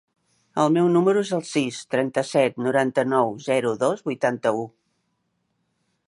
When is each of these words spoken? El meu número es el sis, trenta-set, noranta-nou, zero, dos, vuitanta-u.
El 0.61 0.69
meu 0.75 0.87
número 0.93 1.21
es 1.25 1.33
el 1.37 1.41
sis, 1.49 1.81
trenta-set, 1.95 2.57
noranta-nou, 2.67 3.29
zero, 3.49 3.73
dos, 3.83 4.01
vuitanta-u. 4.09 4.65